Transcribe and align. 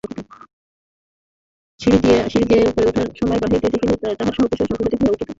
সিঁড়ি 1.79 1.97
দিয়া 1.99 2.19
উপরে 2.69 2.87
উঠিবার 2.89 3.07
সময় 3.19 3.39
বাহির 3.41 3.53
হইতে 3.55 3.67
দেখিলেই 3.73 3.99
তাহার 4.13 4.35
সর্বশরীর 4.37 4.69
সংকুচিত 4.71 4.99
হইয়া 4.99 5.13
উঠিত। 5.13 5.29